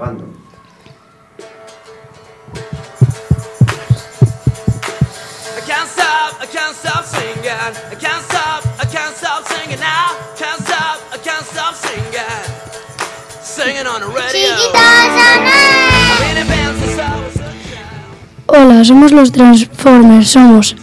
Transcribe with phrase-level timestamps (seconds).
[0.00, 0.24] grabando.
[5.56, 7.50] I can't stop, I can't stop singing.
[7.92, 10.16] I can't stop, I can't stop singing now.
[10.36, 12.14] Can't stop, I can't stop singing.
[13.42, 14.56] Singing on the radio.
[14.74, 18.06] I've been in band since I was a child.
[18.48, 20.76] Hola, somos los Transformers, somos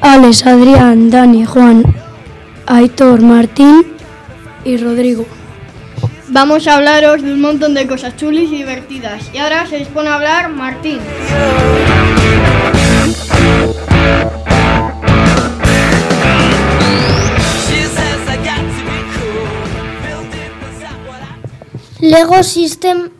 [0.00, 1.82] Alex, Adrián, Dani, Juan,
[2.66, 3.96] Aitor, Martín
[4.64, 5.41] y Rodrigo.
[6.34, 9.22] Vamos a hablaros de un montón de cosas chulis y divertidas.
[9.34, 10.98] Y ahora se dispone a hablar Martín.
[22.00, 23.10] Lego System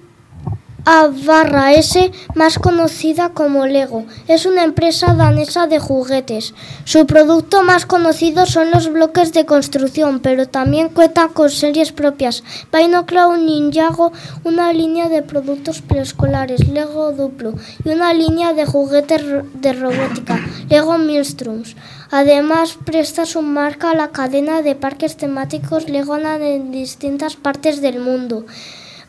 [0.84, 6.54] A barra S, más conocida como Lego, es una empresa danesa de juguetes.
[6.84, 12.42] Su producto más conocido son los bloques de construcción, pero también cuenta con series propias.
[12.72, 14.10] Pinocchio Ninjago,
[14.42, 19.22] una línea de productos preescolares, Lego Duplo, y una línea de juguetes
[19.54, 21.76] de robótica, Lego Milstrums.
[22.10, 28.00] Además, presta su marca a la cadena de parques temáticos Legoland en distintas partes del
[28.00, 28.46] mundo.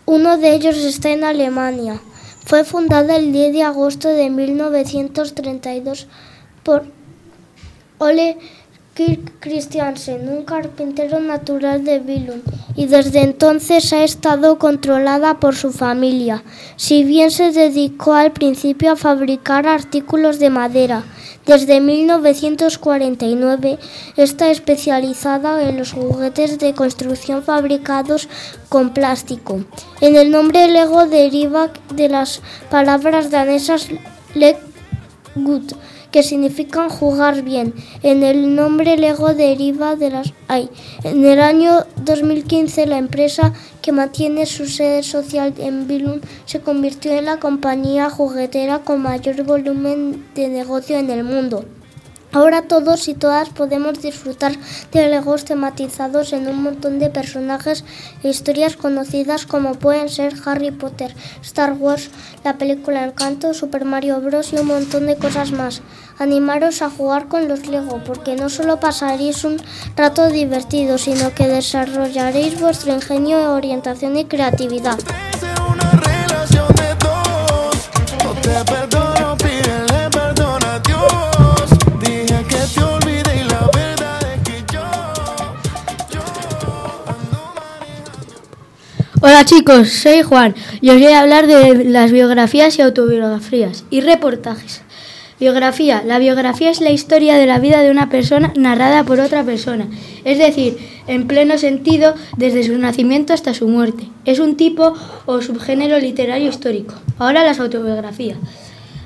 [0.05, 1.99] Uno de ellos está en Alemania.
[2.45, 6.07] Fue fundada el 10 de agosto de 1932
[6.63, 6.83] por
[7.99, 8.37] Ole
[8.95, 12.43] Kirk Christiansen, un carpintero natural de Billund,
[12.75, 16.43] y desde entonces ha estado controlada por su familia.
[16.75, 21.03] Si bien se dedicó al principio a fabricar artículos de madera,
[21.45, 23.79] desde 1949
[24.17, 28.29] está especializada en los juguetes de construcción fabricados
[28.69, 29.63] con plástico.
[30.01, 33.89] En el nombre Lego deriva de las palabras danesas
[34.33, 35.73] Leggut,
[36.13, 37.73] que significan jugar bien.
[38.03, 40.69] En el nombre Lego deriva de las ay.
[41.03, 47.11] En el año 2015 la empresa que mantiene su sede social en Billund se convirtió
[47.13, 51.65] en la compañía juguetera con mayor volumen de negocio en el mundo.
[52.33, 54.53] Ahora todos y todas podemos disfrutar
[54.91, 57.85] de Legos tematizados en un montón de personajes
[58.23, 62.09] e historias conocidas como pueden ser Harry Potter, Star Wars,
[62.43, 64.51] la película Encanto, Super Mario Bros.
[64.51, 65.83] y un montón de cosas más.
[66.17, 69.57] Animaros a jugar con los Lego porque no solo pasaréis un
[69.95, 74.97] rato divertido, sino que desarrollaréis vuestro ingenio, orientación y creatividad.
[89.25, 94.01] Hola chicos, soy Juan y os voy a hablar de las biografías y autobiografías y
[94.01, 94.81] reportajes.
[95.39, 96.03] Biografía.
[96.05, 99.87] La biografía es la historia de la vida de una persona narrada por otra persona,
[100.25, 104.09] es decir, en pleno sentido desde su nacimiento hasta su muerte.
[104.25, 104.93] Es un tipo
[105.25, 106.95] o subgénero literario histórico.
[107.17, 108.37] Ahora las autobiografías.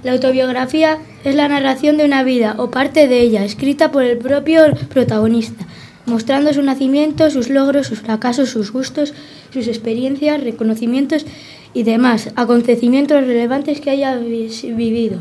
[0.01, 4.17] La autobiografía es la narración de una vida o parte de ella, escrita por el
[4.17, 5.67] propio protagonista,
[6.07, 9.13] mostrando su nacimiento, sus logros, sus fracasos, sus gustos,
[9.53, 11.25] sus experiencias, reconocimientos
[11.73, 15.19] y demás acontecimientos relevantes que haya vi- vivido.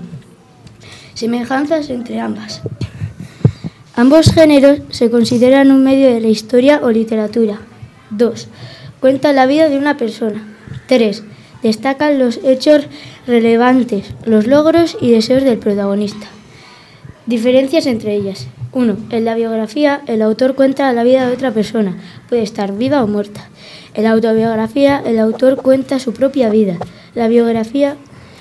[1.14, 2.62] Semejanzas entre ambas.
[3.94, 7.58] Ambos géneros se consideran un medio de la historia o literatura.
[8.10, 8.48] 2.
[9.00, 10.42] Cuenta la vida de una persona.
[10.86, 11.22] 3.
[11.62, 12.86] Destacan los hechos
[13.26, 16.26] relevantes, los logros y deseos del protagonista.
[17.24, 18.46] Diferencias entre ellas.
[18.76, 18.96] 1.
[19.08, 21.96] En la biografía, el autor cuenta la vida de otra persona,
[22.28, 23.48] puede estar viva o muerta.
[23.94, 26.76] En la autobiografía, el autor cuenta su propia vida.
[27.14, 27.96] La biografía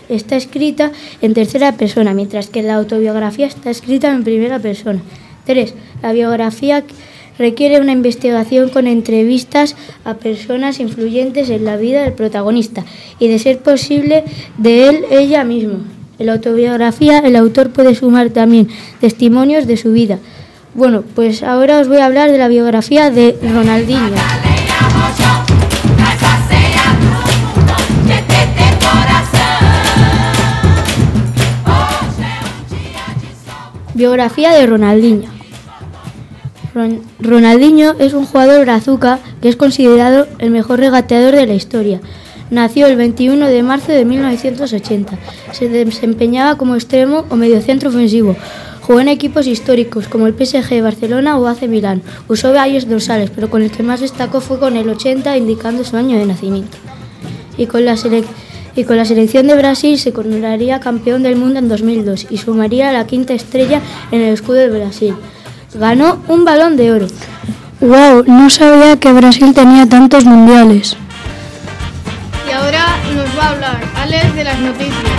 [0.10, 0.92] está escrita
[1.22, 5.00] en tercera persona, mientras que la autobiografía está escrita en primera persona.
[5.46, 5.74] 3.
[6.02, 6.84] La biografía
[7.40, 12.84] requiere una investigación con entrevistas a personas influyentes en la vida del protagonista
[13.20, 14.26] y, de ser posible,
[14.58, 15.95] de él ella mismo.
[16.20, 18.70] En la autobiografía el autor puede sumar también
[19.02, 20.20] testimonios de su vida.
[20.74, 24.14] Bueno, pues ahora os voy a hablar de la biografía de Ronaldinho.
[33.94, 35.30] Biografía de Ronaldinho.
[36.74, 42.02] Ron- Ronaldinho es un jugador brazuca que es considerado el mejor regateador de la historia.
[42.52, 45.18] Nació el 21 de marzo de 1980.
[45.52, 48.36] Se desempeñaba como extremo o mediocentro ofensivo.
[48.82, 52.04] Jugó en equipos históricos como el PSG, Barcelona o AC Milán.
[52.28, 55.98] Usó varios dorsales, pero con el que más destacó fue con el 80, indicando su
[55.98, 56.78] año de nacimiento.
[57.58, 57.96] Y con la
[58.76, 62.92] y con la selección de Brasil se coronaría campeón del mundo en 2002 y sumaría
[62.92, 63.82] la quinta estrella
[64.12, 65.16] en el escudo de Brasil.
[65.74, 67.08] Ganó un balón de oro.
[67.80, 70.98] Wow, no sabía que Brasil tenía tantos mundiales.
[74.06, 75.12] Alex de las noticias.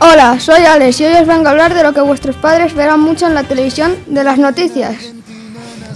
[0.00, 3.00] Hola, soy Alex y hoy os vengo a hablar de lo que vuestros padres verán
[3.00, 4.96] mucho en la televisión, de las noticias.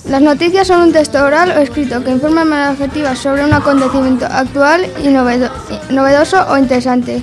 [0.08, 3.54] Las noticias son un texto oral o escrito que informa de manera efectiva sobre un
[3.54, 5.50] acontecimiento actual y novedo-
[5.88, 7.22] novedoso o interesante,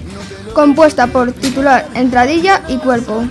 [0.56, 3.24] compuesta por titular, entradilla y cuerpo.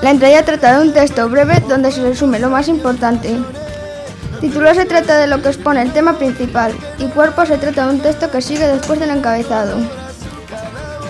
[0.00, 3.36] La entradilla trata de un texto breve donde se resume lo más importante.
[4.40, 7.94] Titular se trata de lo que expone el tema principal y cuerpo se trata de
[7.94, 9.76] un texto que sigue después del encabezado.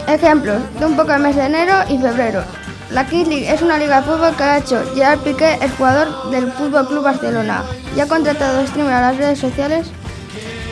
[0.07, 2.43] Ejemplos de un poco el mes de enero y febrero.
[2.91, 6.31] La Kings League es una liga de fútbol que ha hecho Gerard Piqué, el jugador
[6.31, 7.65] del Fútbol Club Barcelona,
[7.95, 9.89] y ha contratado streamers a las redes sociales.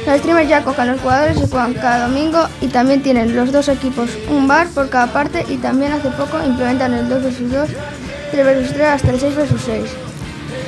[0.06, 3.68] Los streamers ya cogen los jugadores y juegan cada domingo y también tienen los dos
[3.68, 7.68] equipos un bar por cada parte y también hace poco implementan el 2 vs 2,
[8.30, 9.84] 3 vs 3 hasta el 6 vs 6.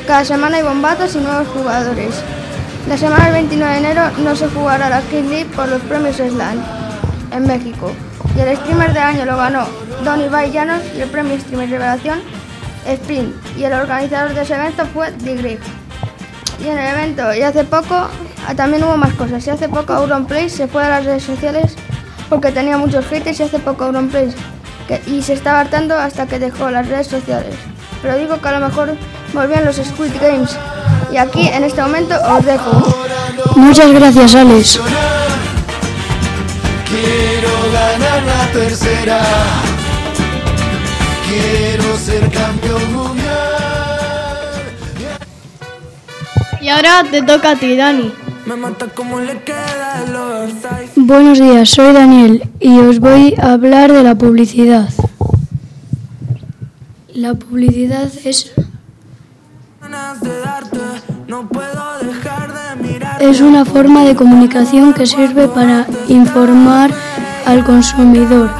[0.06, 2.14] Cada semana hay bombazos y nuevos jugadores.
[2.88, 6.16] La semana del 29 de enero no se jugará la Kings League por los premios
[6.16, 6.62] Slam
[7.32, 7.92] en México.
[8.36, 9.66] Y el streamer del año lo ganó
[10.04, 12.20] Don Ibai y el premio Streamer Revelación
[12.86, 13.34] Sprint.
[13.56, 15.60] Y el organizador de ese evento fue The Grip.
[16.60, 19.46] Y en el evento, y hace poco, ah, también hubo más cosas.
[19.46, 21.76] Y hace poco Auronplay se fue a las redes sociales
[22.28, 24.32] porque tenía muchos haters y hace poco Auronplay
[24.88, 27.54] que, y se estaba hartando hasta que dejó las redes sociales.
[28.02, 28.96] Pero digo que a lo mejor
[29.32, 30.56] volvían los Squid Games.
[31.12, 32.94] Y aquí en este momento os dejo.
[33.54, 34.80] Muchas gracias, Alex.
[36.88, 39.20] Quiero ganar la tercera.
[41.28, 43.28] Quiero ser campeón mundial.
[46.60, 48.12] Y ahora te toca a ti, Dani.
[48.46, 50.27] Me mata como le queda el oversize.
[50.94, 54.88] Buenos días, soy Daniel y os voy a hablar de la publicidad.
[57.12, 58.52] La publicidad es,
[63.20, 66.92] es una forma de comunicación que sirve para informar
[67.44, 68.50] al consumidor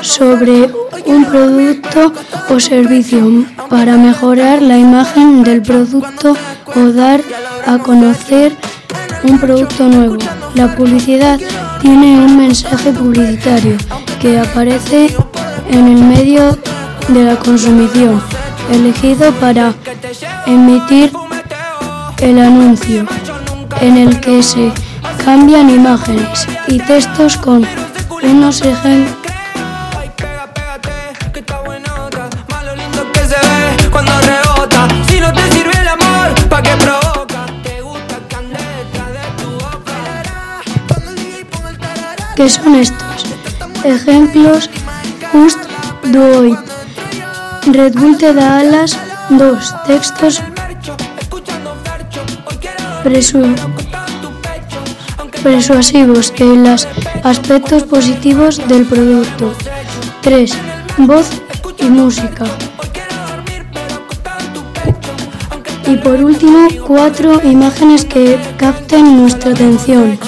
[0.00, 0.68] sobre
[1.06, 2.12] un producto
[2.48, 6.34] o servicio para mejorar la imagen del producto
[6.74, 7.20] o dar
[7.66, 8.56] a conocer
[9.24, 10.18] un producto nuevo.
[10.54, 11.38] La publicidad
[11.80, 13.76] tiene un mensaje publicitario
[14.20, 15.14] que aparece
[15.70, 16.58] en el medio
[17.08, 18.22] de la consumición,
[18.70, 19.74] elegido para
[20.46, 21.12] emitir
[22.20, 23.06] el anuncio,
[23.80, 24.72] en el que se
[25.24, 27.66] cambian imágenes y textos con
[28.22, 29.21] unos ejemplos
[42.42, 43.24] ¿Qué son estos?
[43.84, 44.68] Ejemplos,
[45.32, 45.60] Just
[46.06, 46.58] Do It.
[47.66, 48.98] Red Bull te da alas.
[49.30, 50.42] Dos textos
[53.04, 53.54] presu-
[55.44, 56.88] persuasivos en los
[57.22, 59.54] aspectos positivos del producto.
[60.22, 60.52] 3.
[60.98, 61.28] Voz
[61.78, 62.46] y música.
[65.86, 70.18] Y por último, cuatro imágenes que capten nuestra atención.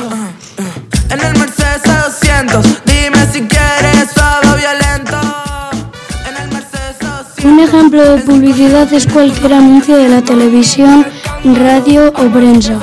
[7.75, 11.05] Ejemplo de publicidad es cualquier anuncio de la televisión,
[11.45, 12.79] radio o prensa.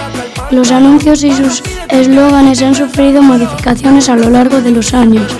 [0.51, 5.31] Los anuncios y sus eslóganes han sufrido modificaciones a lo largo de los años.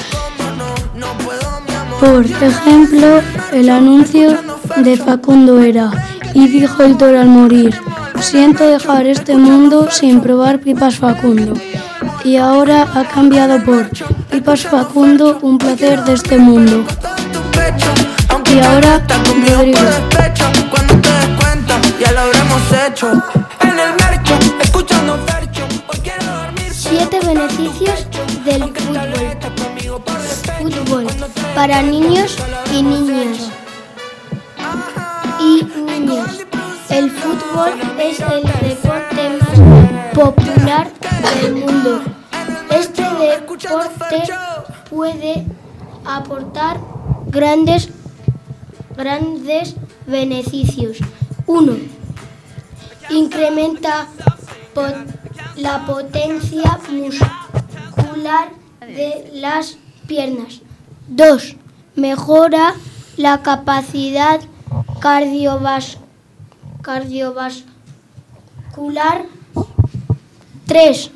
[1.99, 4.37] Por ejemplo, el anuncio
[4.77, 5.91] de Facundo era,
[6.33, 7.75] y dijo el toro al morir,
[8.21, 11.53] siento dejar este mundo sin probar pipas Facundo.
[12.23, 13.89] Y ahora ha cambiado por
[14.31, 16.85] pipas Facundo, un placer de este mundo.
[18.53, 19.79] Y ahora, estás conmigo Rodrigo.
[19.79, 20.45] por despecho.
[20.69, 23.11] Cuando te des cuenta, ya lo habremos hecho.
[23.61, 25.63] En el mercho, escuchando fercho.
[25.87, 26.73] Hoy quiero dormir.
[26.73, 28.07] Siete beneficios
[28.43, 29.11] del fútbol.
[30.59, 31.07] Fútbol
[31.55, 32.37] para niños
[32.73, 33.51] y niñas.
[35.39, 36.45] Y niños.
[36.89, 40.91] El fútbol es el deporte más popular
[41.41, 42.01] del mundo.
[42.69, 44.23] Este deporte
[44.89, 45.45] puede
[46.05, 46.79] aportar
[47.27, 47.89] grandes,
[49.01, 49.73] grandes
[50.05, 50.97] beneficios.
[51.47, 51.73] Uno,
[53.09, 54.07] incrementa
[54.75, 54.83] po-
[55.55, 58.49] la potencia muscular
[58.81, 59.77] de las
[60.07, 60.61] piernas.
[61.07, 61.55] 2.
[61.95, 62.75] Mejora
[63.17, 64.39] la capacidad
[64.99, 65.97] cardiovas-
[66.81, 69.25] cardiovascular.
[70.67, 71.11] 3.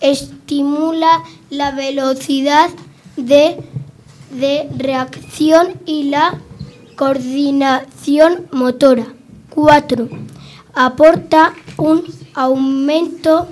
[0.00, 2.70] Estimula la velocidad
[3.16, 3.58] de,
[4.32, 6.38] de reacción y la
[6.98, 9.06] coordinación motora.
[9.54, 10.08] 4.
[10.74, 12.02] Aporta un
[12.34, 13.46] aumento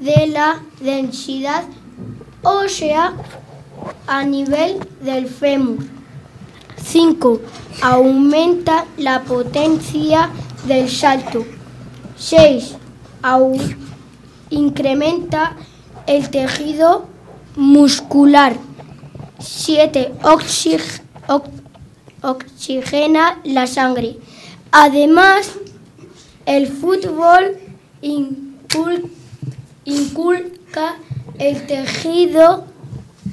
[0.00, 1.64] de la densidad
[2.42, 3.12] ósea
[4.06, 5.84] a nivel del fémur.
[6.82, 7.40] 5.
[7.82, 10.30] Aumenta la potencia
[10.66, 11.44] del salto.
[12.16, 12.76] 6.
[14.48, 15.56] incrementa
[16.06, 17.04] el tejido
[17.54, 18.56] muscular.
[19.38, 20.14] 7.
[22.22, 24.16] Oxigena la sangre.
[24.70, 25.52] Además,
[26.46, 27.56] el fútbol
[28.02, 29.10] incul-
[29.84, 30.96] inculca
[31.38, 32.64] el tejido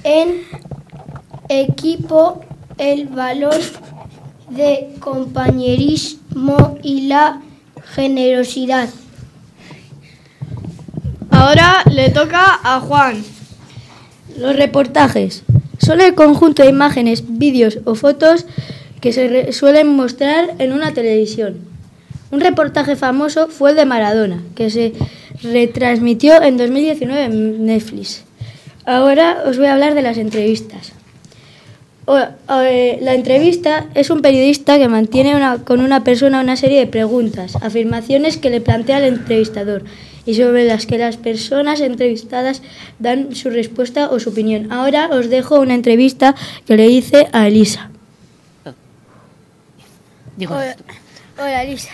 [0.03, 0.41] en
[1.50, 2.41] equipo,
[2.77, 3.60] el valor
[4.50, 7.41] de compañerismo y la
[7.93, 8.89] generosidad.
[11.31, 13.24] Ahora le toca a Juan.
[14.38, 15.43] Los reportajes
[15.79, 18.46] son el conjunto de imágenes, vídeos o fotos
[19.01, 21.58] que se suelen mostrar en una televisión.
[22.32, 24.94] Un reportaje famoso fue el de Maradona, que se
[25.41, 28.24] retransmitió en 2019 en Netflix.
[28.86, 30.94] Ahora os voy a hablar de las entrevistas.
[32.50, 37.56] Eh, la entrevista es un periodista que mantiene con una persona una serie de preguntas,
[37.62, 39.84] afirmaciones que le plantea el entrevistador
[40.25, 42.63] y sobre las que las personas entrevistadas
[42.98, 44.72] dan su respuesta o su opinión.
[44.72, 47.88] Ahora os dejo una entrevista que le hice a Elisa.
[50.39, 50.75] Digo, Hola,
[51.38, 51.91] hola, Elisa.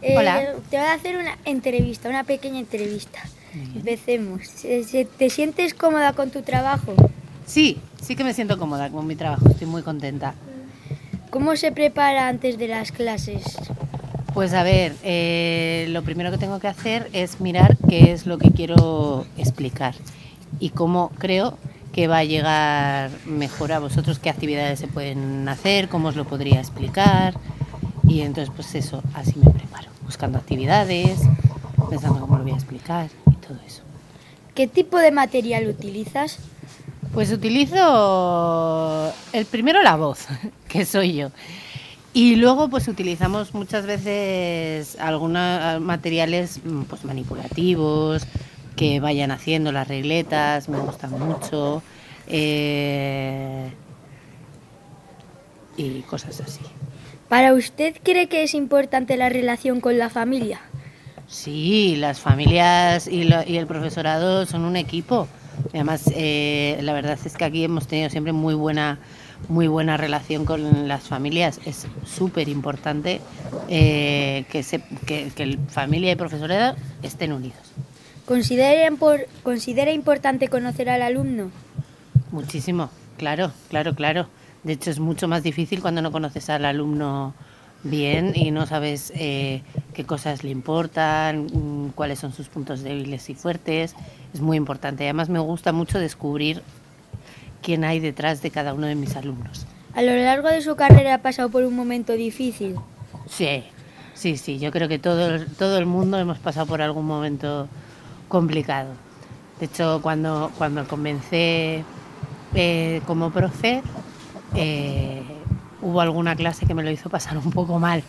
[0.00, 0.54] Eh, Hola.
[0.70, 3.18] Te voy a hacer una entrevista, una pequeña entrevista.
[3.74, 4.46] Empecemos.
[4.48, 6.94] ¿Se- se- ¿Te sientes cómoda con tu trabajo?
[7.46, 10.34] sí, sí que me siento cómoda con mi trabajo, estoy muy contenta.
[11.30, 13.42] ¿Cómo se prepara antes de las clases?
[14.32, 18.38] Pues a ver, eh, lo primero que tengo que hacer es mirar qué es lo
[18.38, 19.94] que quiero explicar
[20.60, 21.58] y cómo creo
[21.92, 26.24] que va a llegar mejor a vosotros, qué actividades se pueden hacer, cómo os lo
[26.26, 27.34] podría explicar.
[28.16, 31.18] Y entonces, pues eso, así me preparo, buscando actividades,
[31.90, 33.82] pensando cómo lo voy a explicar y todo eso.
[34.54, 36.38] ¿Qué tipo de material utilizas?
[37.12, 40.28] Pues utilizo el primero la voz,
[40.68, 41.28] que soy yo.
[42.14, 48.26] Y luego pues utilizamos muchas veces algunos materiales mm, pues manipulativos
[48.76, 51.82] que vayan haciendo las regletas, me gustan mucho.
[52.28, 53.70] eh,
[55.76, 56.62] y cosas así.
[57.28, 60.60] ¿Para usted cree que es importante la relación con la familia?
[61.28, 65.26] Sí, las familias y, lo- y el profesorado son un equipo.
[65.74, 68.98] Además, eh, la verdad es que aquí hemos tenido siempre muy buena,
[69.48, 71.58] muy buena relación con las familias.
[71.66, 73.20] Es súper importante
[73.68, 77.58] eh, que, se, que, que el familia y profesorado estén unidos.
[78.24, 81.50] ¿Considera, impor- ¿Considera importante conocer al alumno?
[82.30, 84.28] Muchísimo, claro, claro, claro.
[84.66, 87.32] De hecho, es mucho más difícil cuando no conoces al alumno
[87.84, 89.62] bien y no sabes eh,
[89.94, 93.94] qué cosas le importan, mm, cuáles son sus puntos débiles y fuertes.
[94.34, 95.04] Es muy importante.
[95.04, 96.62] Además, me gusta mucho descubrir
[97.62, 99.66] quién hay detrás de cada uno de mis alumnos.
[99.94, 102.74] ¿A lo largo de su carrera ha pasado por un momento difícil?
[103.28, 103.62] Sí,
[104.14, 104.58] sí, sí.
[104.58, 107.68] Yo creo que todo, el- todo el mundo hemos pasado por algún momento
[108.26, 108.88] complicado.
[109.60, 111.84] De hecho, cuando, cuando comencé
[112.54, 113.80] eh, como profe,
[114.56, 115.22] eh,
[115.82, 118.02] hubo alguna clase que me lo hizo pasar un poco mal.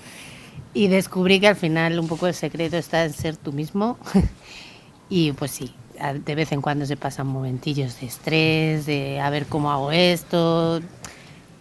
[0.74, 3.98] Y descubrí que al final un poco el secreto está en ser tú mismo.
[5.10, 9.30] y pues sí, a- de vez en cuando se pasan momentillos de estrés, de a
[9.30, 10.82] ver cómo hago esto.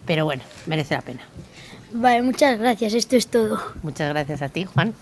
[0.05, 1.21] Pero bueno, merece la pena.
[1.93, 2.93] Vale, muchas gracias.
[2.93, 3.59] Esto es todo.
[3.83, 4.93] Muchas gracias a ti, Juan.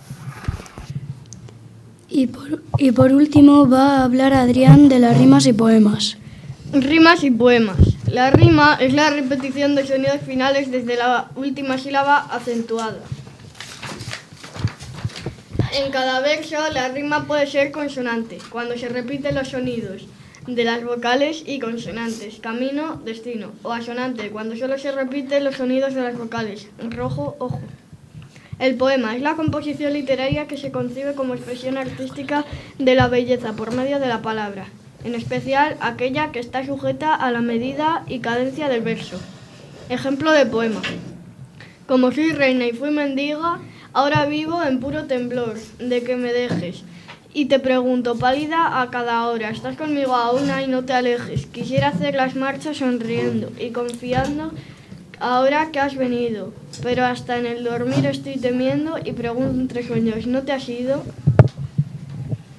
[2.08, 6.18] Y por, y por último va a hablar Adrián de las rimas y poemas.
[6.72, 7.78] Rimas y poemas.
[8.12, 13.00] La rima es la repetición de sonidos finales desde la última sílaba acentuada.
[15.74, 20.06] En cada verso la rima puede ser consonante, cuando se repiten los sonidos
[20.46, 25.96] de las vocales y consonantes, camino, destino, o asonante, cuando solo se repiten los sonidos
[25.96, 27.60] de las vocales, rojo, ojo.
[28.60, 32.46] El poema es la composición literaria que se concibe como expresión artística
[32.78, 34.68] de la belleza por medio de la palabra,
[35.06, 39.20] en especial aquella que está sujeta a la medida y cadencia del verso.
[39.88, 40.82] Ejemplo de poema.
[41.88, 43.60] Como soy reina y fui mendiga,
[43.94, 46.84] ahora vivo en puro temblor de que me dejes.
[47.34, 51.46] Y te pregunto, pálida a cada hora, estás conmigo aún y no te alejes.
[51.46, 54.52] Quisiera hacer las marchas sonriendo y confiando
[55.20, 56.52] ahora que has venido.
[56.82, 61.04] Pero hasta en el dormir estoy temiendo y pregunto entre sueños, ¿no te has ido?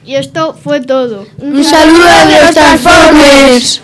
[0.07, 1.27] Y esto fue todo.
[1.39, 3.81] Un saludo de los Transformers.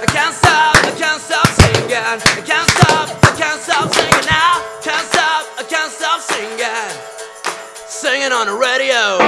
[0.00, 4.62] I can't stop, I can't stop, I can't stop singing now.
[4.80, 6.92] Can't stop, I can't stop singing.
[7.88, 9.18] Singing on the radio.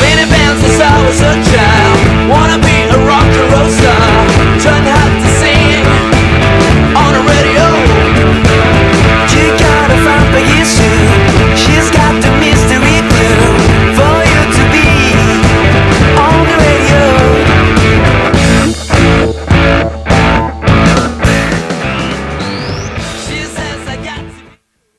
[0.00, 1.83] Many bands since I was a child?